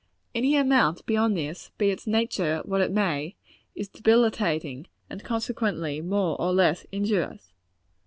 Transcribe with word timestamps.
Any 0.33 0.55
amount 0.55 1.05
beyond 1.05 1.37
this, 1.37 1.69
be 1.77 1.91
its 1.91 2.07
nature 2.07 2.63
what 2.65 2.81
it 2.81 2.91
may, 2.91 3.35
is 3.75 3.87
debilitating, 3.87 4.87
and 5.11 5.23
consequently 5.23 6.01
more 6.01 6.41
or 6.41 6.53
less 6.55 6.87
injurious. 6.91 7.53